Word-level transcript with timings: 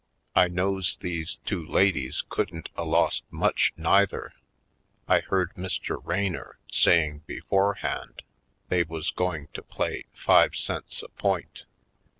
I 0.35 0.47
knows 0.47 0.97
these 0.99 1.35
two 1.45 1.63
ladies 1.63 2.23
couldn't 2.27 2.69
a 2.75 2.83
lost 2.83 3.21
much 3.29 3.71
neither— 3.77 4.33
I 5.07 5.19
heard 5.19 5.53
Mr. 5.53 6.03
Raynor 6.03 6.57
saying 6.71 7.19
beforehand 7.27 8.23
they 8.69 8.81
was 8.81 9.11
going 9.11 9.49
to 9.53 9.61
play 9.61 10.05
five 10.11 10.55
cents 10.55 11.03
a 11.03 11.07
point. 11.09 11.65